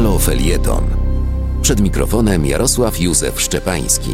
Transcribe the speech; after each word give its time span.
Halo 0.00 0.18
Felieton. 0.18 0.84
Przed 1.62 1.80
mikrofonem 1.80 2.46
Jarosław 2.46 3.00
Józef 3.00 3.40
Szczepański, 3.40 4.10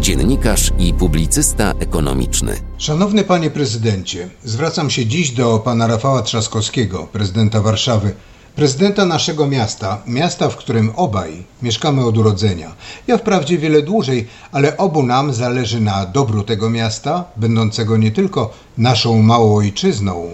dziennikarz 0.00 0.70
i 0.78 0.94
publicysta 0.94 1.72
ekonomiczny. 1.78 2.56
Szanowny 2.78 3.24
panie 3.24 3.50
prezydencie, 3.50 4.28
zwracam 4.44 4.90
się 4.90 5.06
dziś 5.06 5.30
do 5.30 5.58
pana 5.58 5.86
Rafała 5.86 6.22
Trzaskowskiego, 6.22 7.08
prezydenta 7.12 7.60
Warszawy, 7.60 8.14
prezydenta 8.56 9.04
naszego 9.04 9.46
miasta, 9.46 10.02
miasta, 10.06 10.48
w 10.48 10.56
którym 10.56 10.92
obaj 10.96 11.44
mieszkamy 11.62 12.04
od 12.04 12.18
urodzenia. 12.18 12.74
Ja 13.06 13.18
wprawdzie 13.18 13.58
wiele 13.58 13.82
dłużej, 13.82 14.28
ale 14.52 14.76
obu 14.76 15.02
nam 15.02 15.34
zależy 15.34 15.80
na 15.80 16.06
dobru 16.06 16.42
tego 16.42 16.70
miasta, 16.70 17.24
będącego 17.36 17.96
nie 17.96 18.10
tylko 18.10 18.50
naszą 18.78 19.22
małą 19.22 19.56
ojczyzną, 19.56 20.28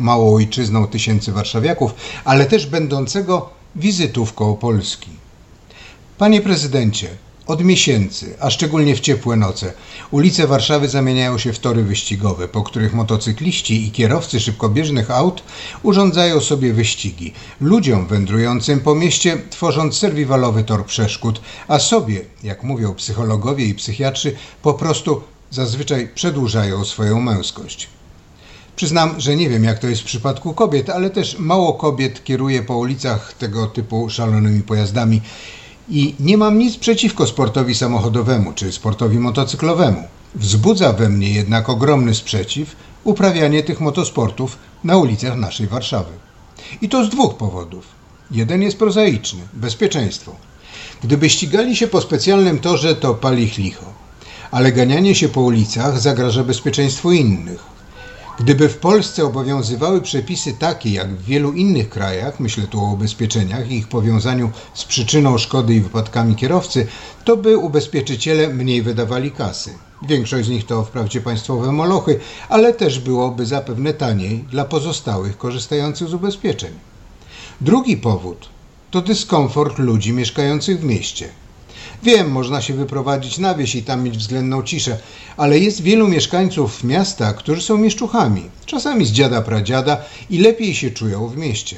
małą 0.00 0.34
ojczyzną 0.34 0.86
tysięcy 0.86 1.32
warszawiaków, 1.32 1.94
ale 2.24 2.46
też 2.46 2.66
będącego 2.66 3.61
wizytówką 3.76 4.56
Polski. 4.56 5.10
Panie 6.18 6.40
prezydencie, 6.40 7.08
od 7.46 7.64
miesięcy, 7.64 8.36
a 8.40 8.50
szczególnie 8.50 8.96
w 8.96 9.00
ciepłe 9.00 9.36
noce, 9.36 9.72
ulice 10.10 10.46
Warszawy 10.46 10.88
zamieniają 10.88 11.38
się 11.38 11.52
w 11.52 11.58
tory 11.58 11.82
wyścigowe, 11.82 12.48
po 12.48 12.62
których 12.62 12.94
motocykliści 12.94 13.86
i 13.86 13.90
kierowcy 13.90 14.40
szybkobieżnych 14.40 15.10
aut 15.10 15.42
urządzają 15.82 16.40
sobie 16.40 16.72
wyścigi, 16.72 17.32
ludziom 17.60 18.06
wędrującym 18.06 18.80
po 18.80 18.94
mieście 18.94 19.38
tworząc 19.50 19.96
serwiwalowy 19.96 20.64
tor 20.64 20.86
przeszkód, 20.86 21.40
a 21.68 21.78
sobie, 21.78 22.20
jak 22.42 22.62
mówią 22.62 22.94
psychologowie 22.94 23.64
i 23.64 23.74
psychiatrzy, 23.74 24.36
po 24.62 24.74
prostu 24.74 25.22
zazwyczaj 25.50 26.08
przedłużają 26.14 26.84
swoją 26.84 27.20
męskość. 27.20 27.88
Przyznam, 28.76 29.20
że 29.20 29.36
nie 29.36 29.48
wiem 29.48 29.64
jak 29.64 29.78
to 29.78 29.86
jest 29.86 30.02
w 30.02 30.04
przypadku 30.04 30.54
kobiet, 30.54 30.90
ale 30.90 31.10
też 31.10 31.38
mało 31.38 31.72
kobiet 31.74 32.24
kieruje 32.24 32.62
po 32.62 32.76
ulicach 32.76 33.32
tego 33.32 33.66
typu 33.66 34.10
szalonymi 34.10 34.62
pojazdami 34.62 35.20
i 35.88 36.14
nie 36.20 36.36
mam 36.36 36.58
nic 36.58 36.76
przeciwko 36.76 37.26
sportowi 37.26 37.74
samochodowemu 37.74 38.52
czy 38.52 38.72
sportowi 38.72 39.18
motocyklowemu. 39.18 40.02
Wzbudza 40.34 40.92
we 40.92 41.08
mnie 41.08 41.30
jednak 41.30 41.68
ogromny 41.68 42.14
sprzeciw 42.14 42.76
uprawianie 43.04 43.62
tych 43.62 43.80
motosportów 43.80 44.58
na 44.84 44.96
ulicach 44.96 45.36
naszej 45.36 45.66
Warszawy. 45.66 46.12
I 46.82 46.88
to 46.88 47.04
z 47.04 47.08
dwóch 47.08 47.34
powodów. 47.34 47.86
Jeden 48.30 48.62
jest 48.62 48.78
prozaiczny 48.78 49.40
bezpieczeństwo. 49.52 50.36
Gdyby 51.02 51.30
ścigali 51.30 51.76
się 51.76 51.86
po 51.86 52.00
specjalnym 52.00 52.58
torze, 52.58 52.94
to 52.96 53.14
pali 53.14 53.50
licho, 53.58 53.86
ale 54.50 54.72
ganianie 54.72 55.14
się 55.14 55.28
po 55.28 55.40
ulicach 55.40 56.00
zagraża 56.00 56.44
bezpieczeństwu 56.44 57.12
innych. 57.12 57.71
Gdyby 58.42 58.68
w 58.68 58.78
Polsce 58.78 59.24
obowiązywały 59.24 60.00
przepisy 60.00 60.52
takie 60.52 60.90
jak 60.90 61.14
w 61.14 61.24
wielu 61.24 61.52
innych 61.52 61.88
krajach, 61.88 62.40
myślę 62.40 62.64
tu 62.64 62.84
o 62.84 62.92
ubezpieczeniach 62.92 63.70
i 63.70 63.74
ich 63.76 63.88
powiązaniu 63.88 64.50
z 64.74 64.84
przyczyną 64.84 65.38
szkody 65.38 65.74
i 65.74 65.80
wypadkami 65.80 66.36
kierowcy, 66.36 66.86
to 67.24 67.36
by 67.36 67.58
ubezpieczyciele 67.58 68.48
mniej 68.48 68.82
wydawali 68.82 69.30
kasy. 69.30 69.70
Większość 70.08 70.46
z 70.46 70.50
nich 70.50 70.66
to 70.66 70.84
wprawdzie 70.84 71.20
państwowe 71.20 71.72
molochy, 71.72 72.20
ale 72.48 72.72
też 72.72 73.00
byłoby 73.00 73.46
zapewne 73.46 73.94
taniej 73.94 74.38
dla 74.38 74.64
pozostałych 74.64 75.38
korzystających 75.38 76.08
z 76.08 76.14
ubezpieczeń. 76.14 76.72
Drugi 77.60 77.96
powód 77.96 78.48
to 78.90 79.02
dyskomfort 79.02 79.78
ludzi 79.78 80.12
mieszkających 80.12 80.80
w 80.80 80.84
mieście. 80.84 81.28
Wiem, 82.02 82.30
można 82.30 82.62
się 82.62 82.74
wyprowadzić 82.74 83.38
na 83.38 83.54
wieś 83.54 83.74
i 83.74 83.82
tam 83.82 84.02
mieć 84.02 84.18
względną 84.18 84.62
ciszę, 84.62 84.98
ale 85.36 85.58
jest 85.58 85.82
wielu 85.82 86.08
mieszkańców 86.08 86.84
miasta, 86.84 87.32
którzy 87.32 87.62
są 87.62 87.78
mieszczuchami, 87.78 88.42
czasami 88.66 89.04
z 89.04 89.12
dziada 89.12 89.42
pradziada 89.42 89.96
i 90.30 90.38
lepiej 90.38 90.74
się 90.74 90.90
czują 90.90 91.28
w 91.28 91.36
mieście. 91.36 91.76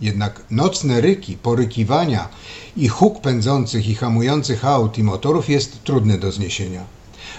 Jednak 0.00 0.42
nocne 0.50 1.00
ryki, 1.00 1.36
porykiwania 1.36 2.28
i 2.76 2.88
huk 2.88 3.20
pędzących 3.20 3.88
i 3.88 3.94
hamujących 3.94 4.64
aut 4.64 4.98
i 4.98 5.02
motorów 5.02 5.48
jest 5.48 5.84
trudny 5.84 6.18
do 6.18 6.32
zniesienia. 6.32 6.84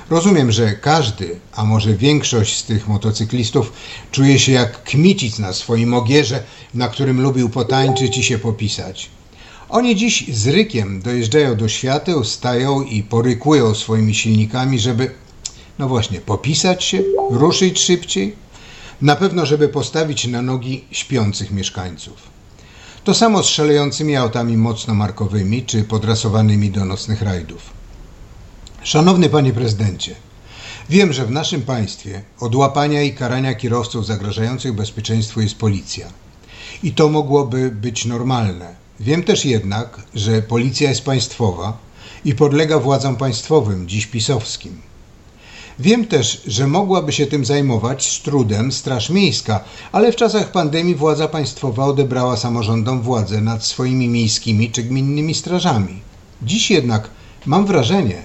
Rozumiem, 0.10 0.52
że 0.52 0.74
każdy, 0.74 1.40
a 1.56 1.66
może 1.66 1.94
większość 1.94 2.58
z 2.58 2.64
tych 2.64 2.88
motocyklistów 2.88 3.74
czuje 4.12 4.40
się 4.40 4.52
jak 4.52 4.84
kmicic 4.84 5.40
na 5.40 5.54
swoim 5.54 5.94
ogierze, 5.94 6.44
na 6.74 6.88
którym 6.88 7.22
lubił 7.22 7.50
potańczyć 7.50 8.18
i 8.18 8.24
się 8.24 8.40
popisać. 8.40 9.10
Oni 9.70 9.96
dziś 9.96 10.36
z 10.36 10.48
rykiem 10.48 11.02
dojeżdżają 11.02 11.56
do 11.56 11.68
świateł, 11.68 12.24
stają 12.24 12.82
i 12.82 13.04
porykują 13.04 13.76
swoimi 13.76 14.16
silnikami, 14.16 14.80
żeby, 14.80 15.12
no 15.80 15.88
właśnie, 15.88 16.22
popisać 16.22 16.84
się, 16.84 17.04
ruszyć 17.30 17.80
szybciej, 17.80 18.36
na 19.02 19.16
pewno, 19.16 19.46
żeby 19.46 19.68
postawić 19.68 20.28
na 20.28 20.42
nogi 20.42 20.86
śpiących 20.92 21.52
mieszkańców. 21.52 22.16
To 23.04 23.14
samo 23.14 23.44
z 23.44 23.48
szalejącymi 23.48 24.16
autami 24.16 24.58
mocno 24.58 24.94
markowymi 24.94 25.64
czy 25.64 25.84
podrasowanymi 25.84 26.70
do 26.70 26.86
nocnych 26.86 27.22
rajdów. 27.22 27.62
Szanowny 28.84 29.30
panie 29.30 29.54
prezydencie, 29.54 30.16
wiem, 30.90 31.14
że 31.14 31.26
w 31.26 31.32
naszym 31.32 31.62
państwie 31.62 32.22
od 32.40 32.56
łapania 32.56 33.02
i 33.02 33.14
karania 33.14 33.56
kierowców 33.56 34.06
zagrażających 34.06 34.74
bezpieczeństwu 34.74 35.42
jest 35.42 35.56
policja. 35.56 36.08
I 36.84 36.94
to 36.94 37.10
mogłoby 37.10 37.72
być 37.72 38.06
normalne 38.06 38.79
Wiem 39.00 39.24
też 39.24 39.46
jednak, 39.46 40.02
że 40.16 40.42
policja 40.42 40.90
jest 40.90 41.06
państwowa 41.06 41.78
i 42.26 42.36
podlega 42.36 42.80
władzom 42.80 43.16
państwowym, 43.16 43.88
dziś 43.88 44.06
pisowskim. 44.08 44.82
Wiem 45.80 46.06
też, 46.08 46.42
że 46.48 46.68
mogłaby 46.68 47.12
się 47.12 47.28
tym 47.28 47.46
zajmować 47.46 48.12
z 48.12 48.22
trudem 48.22 48.72
Straż 48.72 49.10
Miejska, 49.10 49.64
ale 49.92 50.12
w 50.12 50.16
czasach 50.16 50.52
pandemii 50.52 50.96
władza 50.96 51.28
państwowa 51.28 51.86
odebrała 51.86 52.38
samorządom 52.38 53.02
władzę 53.02 53.42
nad 53.42 53.66
swoimi 53.66 54.08
miejskimi 54.08 54.72
czy 54.72 54.84
gminnymi 54.84 55.34
strażami. 55.34 56.00
Dziś 56.42 56.72
jednak 56.72 57.10
mam 57.46 57.66
wrażenie, 57.66 58.22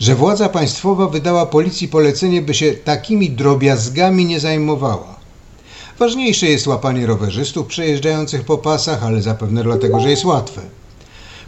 że 0.00 0.14
władza 0.14 0.48
państwowa 0.48 1.08
wydała 1.08 1.46
policji 1.46 1.88
polecenie, 1.88 2.42
by 2.42 2.54
się 2.54 2.72
takimi 2.72 3.30
drobiazgami 3.30 4.24
nie 4.24 4.40
zajmowała. 4.40 5.11
Ważniejsze 6.02 6.46
jest 6.46 6.66
łapanie 6.66 7.06
rowerzystów 7.06 7.66
przejeżdżających 7.66 8.44
po 8.44 8.58
pasach, 8.58 9.04
ale 9.04 9.22
zapewne 9.22 9.62
dlatego, 9.62 10.00
że 10.00 10.10
jest 10.10 10.24
łatwe. 10.24 10.60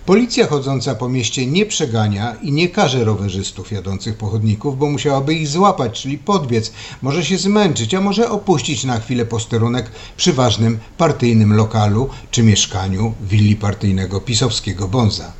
Policja 0.06 0.47
chodząca 0.47 0.94
po 0.94 1.09
mieście 1.09 1.47
nie 1.47 1.66
przegania 1.66 2.37
i 2.42 2.53
nie 2.53 2.69
karze 2.69 3.04
rowerzystów 3.04 3.72
jadących 3.72 4.16
po 4.16 4.26
chodników, 4.26 4.78
bo 4.78 4.91
musiałaby 4.91 5.34
ich 5.34 5.48
złapać, 5.48 6.03
czyli 6.03 6.19
podbiec, 6.19 6.72
może 7.03 7.25
się 7.25 7.38
zmęczyć, 7.38 7.94
a 7.94 8.00
może 8.00 8.31
opuścić 8.31 8.84
na 8.84 9.00
chwilę 9.00 9.26
posterunek 9.26 9.91
przy 10.16 10.32
ważnym 10.32 10.78
partyjnym 10.98 11.56
lokalu 11.56 12.09
czy 12.31 12.43
mieszkaniu 12.43 13.14
willi 13.22 13.56
partyjnego 13.56 14.20
pisowskiego 14.20 14.88
bonza. 14.88 15.32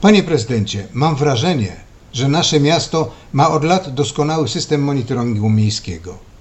Panie 0.00 0.22
prezydencie, 0.22 0.88
mam 0.92 1.16
wrażenie, 1.16 1.76
że 2.12 2.28
nasze 2.28 2.60
miasto 2.60 3.10
ma 3.32 3.50
od 3.50 3.64
lat 3.64 3.94
doskonały 3.94 4.48
system 4.48 4.82
monitoringu 4.82 5.50
miejskiego. 5.50 6.31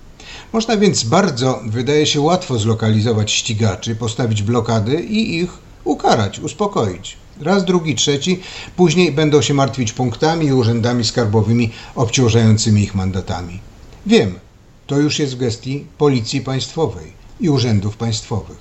Można 0.53 0.77
więc 0.77 1.03
bardzo, 1.03 1.61
wydaje 1.65 2.05
się, 2.05 2.21
łatwo 2.21 2.59
zlokalizować 2.59 3.31
ścigaczy, 3.31 3.95
postawić 3.95 4.43
blokady 4.43 4.95
i 4.95 5.35
ich 5.35 5.49
ukarać, 5.83 6.39
uspokoić. 6.39 7.17
Raz, 7.41 7.65
drugi, 7.65 7.95
trzeci, 7.95 8.39
później 8.75 9.11
będą 9.11 9.41
się 9.41 9.53
martwić 9.53 9.93
punktami 9.93 10.45
i 10.45 10.53
urzędami 10.53 11.05
skarbowymi 11.05 11.69
obciążającymi 11.95 12.81
ich 12.81 12.95
mandatami. 12.95 13.59
Wiem, 14.05 14.39
to 14.87 14.99
już 14.99 15.19
jest 15.19 15.35
w 15.35 15.37
gestii 15.37 15.85
Policji 15.97 16.41
Państwowej 16.41 17.13
i 17.39 17.49
urzędów 17.49 17.97
państwowych. 17.97 18.57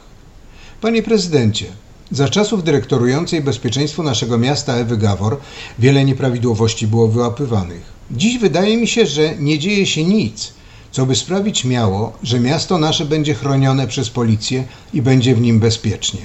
Panie 0.81 1.03
prezydencie, 1.03 1.67
za 2.11 2.29
czasów 2.29 2.65
dyrektorującej 2.65 3.41
bezpieczeństwu 3.41 4.03
naszego 4.03 4.39
miasta 4.39 4.75
Ewy 4.75 4.97
Gawor 4.97 5.37
wiele 5.79 6.05
nieprawidłowości 6.05 6.87
było 6.87 7.09
wyłapywanych. 7.09 7.83
Dziś 8.11 8.39
wydaje 8.39 8.77
mi 8.77 8.89
się, 8.89 9.07
że 9.07 9.37
nie 9.39 9.59
dzieje 9.59 9.87
się 9.87 10.05
nic, 10.05 10.53
co 10.93 11.07
by 11.07 11.17
sprawić 11.17 11.65
miało, 11.65 12.13
że 12.23 12.41
miasto 12.41 12.79
nasze 12.79 13.05
będzie 13.05 13.35
chronione 13.35 13.87
przez 13.87 14.11
policję 14.11 14.65
i 14.95 15.03
będzie 15.03 15.35
w 15.35 15.41
nim 15.41 15.61
bezpiecznie. 15.61 16.21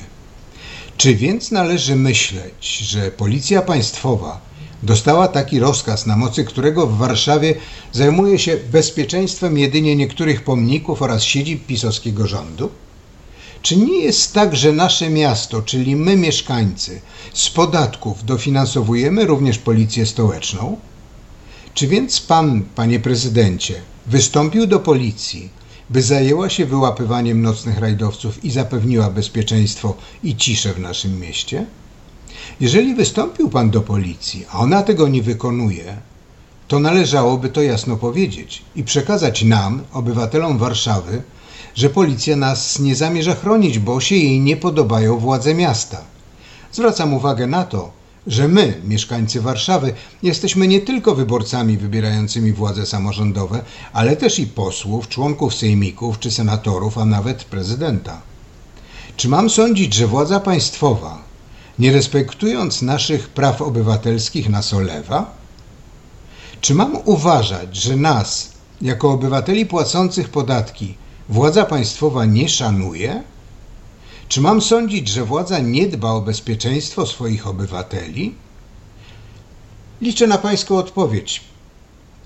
Czy 0.97 1.15
więc 1.15 1.51
należy 1.51 1.95
myśleć, 1.95 2.77
że 2.77 3.11
policja 3.11 3.61
państwowa 3.61 4.41
dostała 4.83 5.27
taki 5.27 5.59
rozkaz, 5.59 6.05
na 6.05 6.17
mocy 6.17 6.43
którego 6.43 6.87
w 6.87 6.97
Warszawie 6.97 7.55
zajmuje 7.91 8.39
się 8.39 8.57
bezpieczeństwem 8.71 9.57
jedynie 9.57 9.95
niektórych 9.95 10.43
pomników 10.43 11.01
oraz 11.01 11.23
siedzib 11.23 11.65
pisowskiego 11.65 12.27
rządu? 12.27 12.69
Czy 13.61 13.77
nie 13.77 13.99
jest 13.99 14.33
tak, 14.33 14.55
że 14.55 14.71
nasze 14.71 15.09
miasto, 15.09 15.61
czyli 15.61 15.95
my 15.95 16.15
mieszkańcy, 16.15 17.01
z 17.33 17.49
podatków 17.49 18.25
dofinansowujemy 18.25 19.25
również 19.25 19.57
policję 19.57 20.05
stołeczną? 20.05 20.77
Czy 21.73 21.87
więc 21.87 22.21
pan, 22.21 22.63
panie 22.75 22.99
prezydencie, 22.99 23.81
wystąpił 24.07 24.67
do 24.67 24.79
policji, 24.79 25.49
by 25.89 26.01
zajęła 26.01 26.49
się 26.49 26.65
wyłapywaniem 26.65 27.41
nocnych 27.41 27.79
rajdowców 27.79 28.45
i 28.45 28.51
zapewniła 28.51 29.09
bezpieczeństwo 29.09 29.95
i 30.23 30.35
ciszę 30.35 30.73
w 30.73 30.79
naszym 30.79 31.19
mieście? 31.19 31.65
Jeżeli 32.59 32.95
wystąpił 32.95 33.49
pan 33.49 33.69
do 33.69 33.81
policji, 33.81 34.45
a 34.51 34.59
ona 34.59 34.83
tego 34.83 35.07
nie 35.07 35.21
wykonuje, 35.21 35.97
to 36.67 36.79
należałoby 36.79 37.49
to 37.49 37.61
jasno 37.61 37.95
powiedzieć 37.97 38.61
i 38.75 38.83
przekazać 38.83 39.43
nam, 39.43 39.83
obywatelom 39.93 40.57
Warszawy, 40.57 41.21
że 41.75 41.89
policja 41.89 42.35
nas 42.35 42.79
nie 42.79 42.95
zamierza 42.95 43.35
chronić, 43.35 43.79
bo 43.79 43.99
się 43.99 44.15
jej 44.15 44.39
nie 44.39 44.57
podobają 44.57 45.17
władze 45.17 45.53
miasta. 45.53 46.01
Zwracam 46.71 47.13
uwagę 47.13 47.47
na 47.47 47.63
to, 47.63 47.91
że 48.27 48.47
my, 48.47 48.81
mieszkańcy 48.83 49.41
Warszawy, 49.41 49.93
jesteśmy 50.23 50.67
nie 50.67 50.81
tylko 50.81 51.15
wyborcami 51.15 51.77
wybierającymi 51.77 52.51
władze 52.51 52.85
samorządowe, 52.85 53.63
ale 53.93 54.15
też 54.15 54.39
i 54.39 54.47
posłów, 54.47 55.09
członków 55.09 55.55
sejmików 55.55 56.19
czy 56.19 56.31
senatorów, 56.31 56.97
a 56.97 57.05
nawet 57.05 57.43
prezydenta. 57.43 58.21
Czy 59.17 59.29
mam 59.29 59.49
sądzić, 59.49 59.93
że 59.93 60.07
władza 60.07 60.39
państwowa, 60.39 61.23
nie 61.79 61.91
respektując 61.91 62.81
naszych 62.81 63.29
praw 63.29 63.61
obywatelskich, 63.61 64.49
nas 64.49 64.73
olewa? 64.73 65.35
Czy 66.61 66.75
mam 66.75 66.97
uważać, 67.05 67.75
że 67.75 67.95
nas, 67.95 68.51
jako 68.81 69.11
obywateli 69.11 69.65
płacących 69.65 70.29
podatki, 70.29 70.97
władza 71.29 71.65
państwowa 71.65 72.25
nie 72.25 72.49
szanuje? 72.49 73.23
Czy 74.29 74.41
mam 74.41 74.61
sądzić, 74.61 75.07
że 75.07 75.25
władza 75.25 75.59
nie 75.59 75.87
dba 75.87 76.11
o 76.11 76.21
bezpieczeństwo 76.21 77.05
swoich 77.05 77.47
obywateli? 77.47 78.35
Liczę 80.01 80.27
na 80.27 80.37
Pańską 80.37 80.77
odpowiedź. 80.77 81.41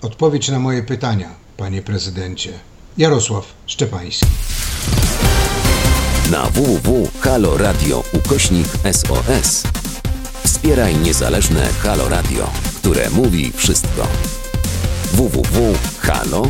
Odpowiedź 0.01 0.49
na 0.49 0.59
moje 0.59 0.83
pytania, 0.83 1.29
Panie 1.57 1.81
Prezydencie. 1.81 2.53
Jarosław 2.97 3.53
Szczepański. 3.65 4.25
Na 6.31 6.45
www.haloradio 6.45 8.03
ukośnik 8.13 8.67
SOS 8.91 9.63
wspieraj 10.43 10.97
niezależne 10.97 11.67
Halo 11.67 12.09
Radio, 12.09 12.49
które 12.77 13.09
mówi 13.09 13.51
wszystko. 13.55 14.07
www.halo.radio 15.13 16.49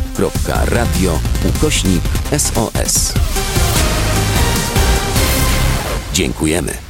ukośnik 1.48 2.02
SOS 2.38 3.12
Dziękujemy. 6.20 6.89